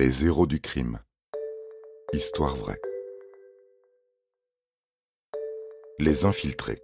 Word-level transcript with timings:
Les 0.00 0.24
héros 0.24 0.46
du 0.46 0.60
crime. 0.60 1.00
Histoire 2.12 2.54
vraie. 2.54 2.80
Les 5.98 6.24
infiltrés. 6.24 6.80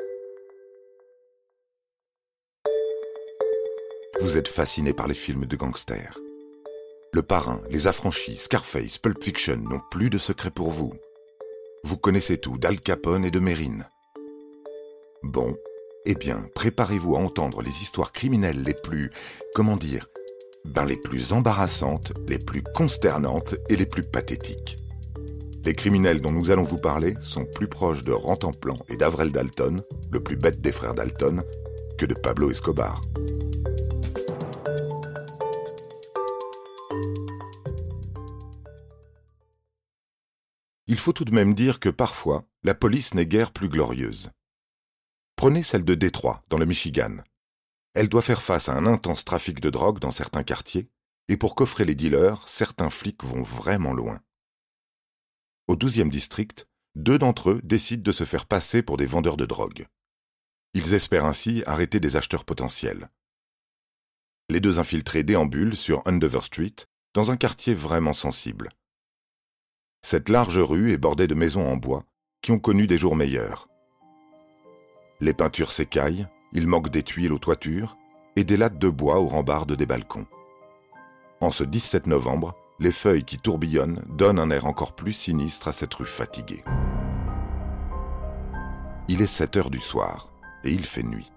Vous 4.20 4.36
êtes 4.36 4.48
fasciné 4.48 4.92
par 4.92 5.06
les 5.06 5.14
films 5.14 5.46
de 5.46 5.54
gangsters. 5.54 6.18
Le 7.12 7.22
Parrain, 7.22 7.62
Les 7.70 7.86
Affranchis, 7.86 8.38
Scarface, 8.38 8.98
Pulp 8.98 9.22
Fiction 9.22 9.58
n'ont 9.58 9.82
plus 9.92 10.10
de 10.10 10.18
secret 10.18 10.50
pour 10.50 10.72
vous. 10.72 10.92
Vous 11.84 11.96
connaissez 11.96 12.38
tout 12.38 12.58
d'Al 12.58 12.80
Capone 12.80 13.24
et 13.24 13.30
de 13.30 13.38
Mérine. 13.38 13.86
Bon, 15.22 15.56
eh 16.04 16.16
bien, 16.16 16.48
préparez-vous 16.56 17.14
à 17.14 17.20
entendre 17.20 17.62
les 17.62 17.80
histoires 17.80 18.10
criminelles 18.10 18.64
les 18.64 18.74
plus, 18.74 19.12
comment 19.54 19.76
dire, 19.76 20.08
ben 20.64 20.84
les 20.84 20.96
plus 20.96 21.32
embarrassantes, 21.32 22.12
les 22.28 22.38
plus 22.38 22.62
consternantes 22.62 23.54
et 23.68 23.76
les 23.76 23.86
plus 23.86 24.02
pathétiques. 24.02 24.78
Les 25.64 25.74
criminels 25.74 26.20
dont 26.20 26.32
nous 26.32 26.50
allons 26.50 26.64
vous 26.64 26.78
parler 26.78 27.14
sont 27.22 27.44
plus 27.44 27.68
proches 27.68 28.04
de 28.04 28.12
Rantanplan 28.12 28.76
et 28.88 28.96
d'Avrel 28.96 29.32
Dalton, 29.32 29.82
le 30.12 30.20
plus 30.20 30.36
bête 30.36 30.60
des 30.60 30.72
frères 30.72 30.94
Dalton, 30.94 31.42
que 31.96 32.06
de 32.06 32.14
Pablo 32.14 32.50
Escobar. 32.50 33.00
Il 40.86 40.98
faut 40.98 41.12
tout 41.12 41.24
de 41.24 41.34
même 41.34 41.54
dire 41.54 41.80
que 41.80 41.88
parfois, 41.88 42.44
la 42.62 42.74
police 42.74 43.14
n'est 43.14 43.26
guère 43.26 43.52
plus 43.52 43.68
glorieuse. 43.68 44.30
Prenez 45.34 45.62
celle 45.62 45.84
de 45.84 45.94
Détroit, 45.94 46.42
dans 46.50 46.58
le 46.58 46.66
Michigan. 46.66 47.16
Elle 47.94 48.08
doit 48.08 48.22
faire 48.22 48.42
face 48.42 48.68
à 48.68 48.74
un 48.74 48.86
intense 48.86 49.24
trafic 49.24 49.60
de 49.60 49.70
drogue 49.70 50.00
dans 50.00 50.10
certains 50.10 50.42
quartiers, 50.42 50.88
et 51.28 51.36
pour 51.36 51.54
coffrer 51.54 51.84
les 51.84 51.94
dealers, 51.94 52.46
certains 52.46 52.90
flics 52.90 53.24
vont 53.24 53.42
vraiment 53.42 53.92
loin. 53.92 54.20
Au 55.68 55.76
12e 55.76 56.10
district, 56.10 56.66
deux 56.96 57.18
d'entre 57.18 57.50
eux 57.50 57.60
décident 57.64 58.02
de 58.02 58.12
se 58.12 58.24
faire 58.24 58.46
passer 58.46 58.82
pour 58.82 58.96
des 58.96 59.06
vendeurs 59.06 59.36
de 59.36 59.46
drogue. 59.46 59.86
Ils 60.74 60.92
espèrent 60.92 61.24
ainsi 61.24 61.62
arrêter 61.66 62.00
des 62.00 62.16
acheteurs 62.16 62.44
potentiels. 62.44 63.08
Les 64.50 64.60
deux 64.60 64.78
infiltrés 64.78 65.22
déambulent 65.22 65.76
sur 65.76 66.02
Andover 66.04 66.42
Street, 66.42 66.74
dans 67.14 67.30
un 67.30 67.36
quartier 67.36 67.74
vraiment 67.74 68.12
sensible. 68.12 68.70
Cette 70.02 70.28
large 70.28 70.58
rue 70.58 70.92
est 70.92 70.98
bordée 70.98 71.28
de 71.28 71.34
maisons 71.34 71.66
en 71.66 71.76
bois 71.76 72.04
qui 72.42 72.52
ont 72.52 72.58
connu 72.58 72.86
des 72.86 72.98
jours 72.98 73.16
meilleurs. 73.16 73.68
Les 75.20 75.32
peintures 75.32 75.72
s'écaillent, 75.72 76.26
il 76.54 76.68
manque 76.68 76.88
des 76.88 77.02
tuiles 77.02 77.32
aux 77.32 77.38
toitures 77.38 77.96
et 78.36 78.44
des 78.44 78.56
lattes 78.56 78.78
de 78.78 78.88
bois 78.88 79.18
aux 79.18 79.26
rambardes 79.26 79.72
des 79.72 79.86
balcons. 79.86 80.26
En 81.40 81.50
ce 81.50 81.64
17 81.64 82.06
novembre, 82.06 82.54
les 82.78 82.92
feuilles 82.92 83.24
qui 83.24 83.38
tourbillonnent 83.38 84.02
donnent 84.08 84.38
un 84.38 84.50
air 84.50 84.64
encore 84.64 84.94
plus 84.94 85.12
sinistre 85.12 85.68
à 85.68 85.72
cette 85.72 85.92
rue 85.94 86.06
fatiguée. 86.06 86.64
Il 89.08 89.20
est 89.20 89.26
7 89.26 89.56
heures 89.56 89.70
du 89.70 89.80
soir 89.80 90.32
et 90.62 90.70
il 90.70 90.86
fait 90.86 91.02
nuit. 91.02 91.30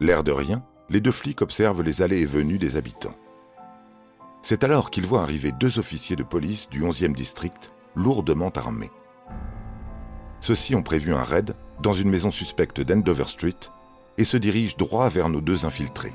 L'air 0.00 0.24
de 0.24 0.32
rien, 0.32 0.64
les 0.88 1.00
deux 1.00 1.12
flics 1.12 1.42
observent 1.42 1.82
les 1.82 2.02
allées 2.02 2.20
et 2.20 2.26
venues 2.26 2.58
des 2.58 2.76
habitants. 2.76 3.14
C'est 4.42 4.64
alors 4.64 4.90
qu'ils 4.90 5.06
voient 5.06 5.22
arriver 5.22 5.52
deux 5.52 5.78
officiers 5.78 6.16
de 6.16 6.22
police 6.22 6.70
du 6.70 6.82
11e 6.82 7.12
district, 7.12 7.70
lourdement 7.94 8.50
armés. 8.50 8.90
Ceux-ci 10.40 10.74
ont 10.74 10.82
prévu 10.82 11.12
un 11.12 11.22
raid 11.22 11.54
dans 11.82 11.92
une 11.92 12.08
maison 12.08 12.30
suspecte 12.30 12.80
d'Endover 12.80 13.26
Street 13.26 13.54
et 14.18 14.24
se 14.24 14.36
dirigent 14.36 14.76
droit 14.76 15.08
vers 15.08 15.28
nos 15.28 15.40
deux 15.40 15.64
infiltrés. 15.64 16.14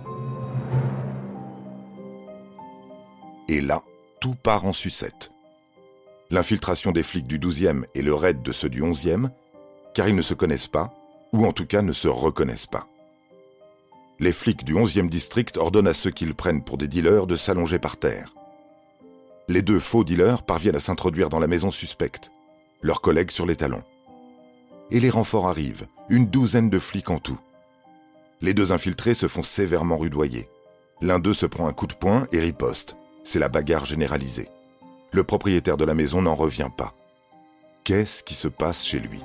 Et 3.48 3.62
là, 3.62 3.84
tout 4.20 4.36
part 4.36 4.66
en 4.66 4.74
sucette. 4.74 5.32
L'infiltration 6.32 6.92
des 6.92 7.04
flics 7.04 7.28
du 7.28 7.40
12e 7.40 7.86
et 7.94 8.02
le 8.02 8.14
raid 8.14 8.42
de 8.42 8.52
ceux 8.52 8.70
du 8.70 8.81
11e, 8.81 9.30
car 9.94 10.08
ils 10.08 10.16
ne 10.16 10.22
se 10.22 10.34
connaissent 10.34 10.68
pas, 10.68 10.94
ou 11.31 11.46
en 11.46 11.52
tout 11.52 11.66
cas 11.66 11.81
ne 11.81 11.94
se 11.94 12.08
reconnaissent 12.08 12.66
pas. 12.66 12.88
Les 14.19 14.31
flics 14.31 14.64
du 14.64 14.74
11e 14.74 15.09
district 15.09 15.58
ordonnent 15.58 15.88
à 15.88 15.94
ceux 15.94 16.12
qu'ils 16.12 16.36
prennent 16.36 16.64
pour 16.64 16.78
des 16.78 16.88
dealers 16.88 17.28
de 17.28 17.36
s'allonger 17.36 17.80
par 17.80 17.98
terre. 17.98 18.34
Les 19.48 19.62
deux 19.62 19.80
faux 19.80 20.03
dealers 20.03 20.44
parviennent 20.44 20.75
à 20.75 20.80
s'introduire 20.80 21.30
dans 21.30 21.40
la 21.40 21.48
maison 21.48 21.69
suspecte, 21.69 22.31
leurs 22.81 23.02
collègues 23.02 23.31
sur 23.31 23.46
les 23.46 23.56
talons 23.56 23.84
et 24.92 25.00
les 25.00 25.09
renforts 25.09 25.48
arrivent, 25.48 25.88
une 26.09 26.28
douzaine 26.28 26.69
de 26.69 26.80
flics 26.80 27.09
en 27.09 27.19
tout. 27.19 27.40
Les 28.45 28.53
deux 28.53 28.72
infiltrés 28.72 29.16
se 29.16 29.28
font 29.28 29.41
sévèrement 29.41 29.97
rudoyer. 29.97 30.47
L'un 31.01 31.17
d'eux 31.17 31.33
se 31.33 31.47
prend 31.47 31.67
un 31.67 31.73
coup 31.73 31.88
de 31.88 31.95
poing 31.95 32.28
et 32.31 32.39
riposte. 32.39 32.95
C'est 33.23 33.39
la 33.39 33.50
bagarre 33.50 33.88
généralisée. 33.88 34.50
Le 35.13 35.23
propriétaire 35.23 35.78
de 35.78 35.83
la 35.83 35.95
maison 35.95 36.22
n'en 36.22 36.35
revient 36.35 36.69
pas. 36.78 36.94
Qu'est-ce 37.83 38.22
qui 38.22 38.35
se 38.35 38.47
passe 38.47 38.85
chez 38.85 39.00
lui? 39.00 39.23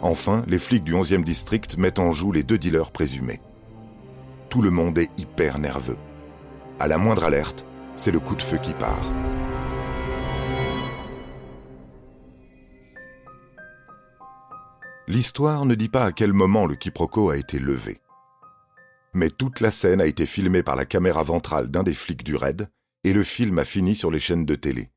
Enfin, 0.00 0.44
les 0.46 0.58
flics 0.58 0.82
du 0.82 0.94
11e 0.94 1.22
district 1.22 1.76
mettent 1.76 1.98
en 1.98 2.12
joue 2.12 2.32
les 2.32 2.42
deux 2.42 2.56
dealers 2.56 2.90
présumés. 2.90 3.42
Tout 4.48 4.62
le 4.62 4.70
monde 4.70 4.96
est 4.96 5.10
hyper 5.18 5.58
nerveux. 5.58 5.98
À 6.80 6.88
la 6.88 6.96
moindre 6.96 7.24
alerte, 7.24 7.66
c'est 7.96 8.12
le 8.12 8.20
coup 8.20 8.34
de 8.34 8.40
feu 8.40 8.56
qui 8.62 8.72
part. 8.72 9.12
L'histoire 15.06 15.66
ne 15.66 15.74
dit 15.74 15.90
pas 15.90 16.06
à 16.06 16.12
quel 16.12 16.32
moment 16.32 16.64
le 16.64 16.76
quiproquo 16.76 17.28
a 17.28 17.36
été 17.36 17.58
levé. 17.58 18.00
Mais 19.12 19.28
toute 19.28 19.60
la 19.60 19.70
scène 19.70 20.00
a 20.00 20.06
été 20.06 20.24
filmée 20.24 20.62
par 20.62 20.76
la 20.76 20.86
caméra 20.86 21.22
ventrale 21.22 21.68
d'un 21.68 21.82
des 21.82 21.92
flics 21.92 22.24
du 22.24 22.36
raid, 22.36 22.70
et 23.04 23.12
le 23.12 23.22
film 23.22 23.58
a 23.58 23.66
fini 23.66 23.94
sur 23.94 24.10
les 24.10 24.18
chaînes 24.18 24.46
de 24.46 24.54
télé. 24.54 24.90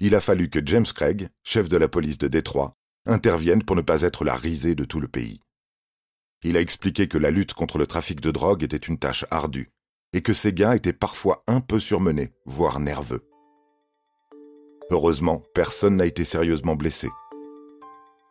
Il 0.00 0.16
a 0.16 0.20
fallu 0.20 0.50
que 0.50 0.58
James 0.66 0.84
Craig, 0.84 1.28
chef 1.44 1.68
de 1.68 1.76
la 1.76 1.86
police 1.86 2.18
de 2.18 2.26
Détroit, 2.26 2.76
intervienne 3.06 3.62
pour 3.62 3.76
ne 3.76 3.82
pas 3.82 4.02
être 4.02 4.24
la 4.24 4.34
risée 4.34 4.74
de 4.74 4.84
tout 4.84 4.98
le 4.98 5.08
pays. 5.08 5.40
Il 6.42 6.56
a 6.56 6.60
expliqué 6.60 7.06
que 7.06 7.18
la 7.18 7.30
lutte 7.30 7.54
contre 7.54 7.78
le 7.78 7.86
trafic 7.86 8.20
de 8.20 8.32
drogue 8.32 8.64
était 8.64 8.76
une 8.76 8.98
tâche 8.98 9.24
ardue, 9.30 9.70
et 10.12 10.22
que 10.22 10.34
ces 10.34 10.52
gars 10.52 10.74
étaient 10.74 10.92
parfois 10.92 11.44
un 11.46 11.60
peu 11.60 11.78
surmenés, 11.78 12.32
voire 12.46 12.80
nerveux. 12.80 13.28
Heureusement, 14.90 15.40
personne 15.54 15.96
n'a 15.96 16.06
été 16.06 16.24
sérieusement 16.24 16.74
blessé 16.74 17.08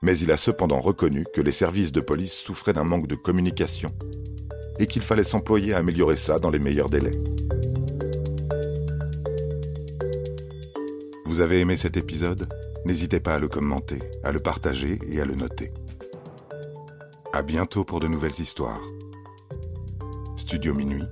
mais 0.02 0.18
il 0.18 0.32
a 0.32 0.38
cependant 0.38 0.80
reconnu 0.80 1.26
que 1.34 1.42
les 1.42 1.52
services 1.52 1.92
de 1.92 2.02
police 2.02 2.34
souffraient 2.34 2.74
d'un 2.74 2.84
manque 2.84 3.08
de 3.08 3.16
communication 3.16 3.92
et 4.80 4.88
qu'il 4.88 5.02
fallait 5.02 5.24
s'employer 5.24 5.74
à 5.74 5.78
améliorer 5.78 6.16
ça 6.16 6.40
dans 6.40 6.50
les 6.50 6.60
meilleurs 6.60 6.90
délais. 6.90 7.18
Vous 11.26 11.42
avez 11.42 11.60
aimé 11.60 11.76
cet 11.76 11.98
épisode? 11.98 12.48
N'hésitez 12.86 13.20
pas 13.20 13.36
à 13.36 13.40
le 13.40 13.48
commenter, 13.48 14.00
à 14.24 14.32
le 14.32 14.40
partager 14.40 15.00
et 15.10 15.20
à 15.20 15.26
le 15.26 15.36
noter. 15.36 15.72
À 17.34 17.42
bientôt 17.42 17.84
pour 17.84 18.00
de 18.00 18.08
nouvelles 18.08 18.40
histoires. 18.40 18.82
Studio 20.38 20.74
Minuit, 20.74 21.04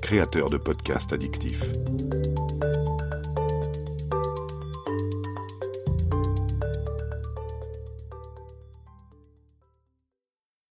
créateur 0.00 0.50
de 0.50 0.56
podcasts 0.56 1.12
addictifs. 1.12 1.70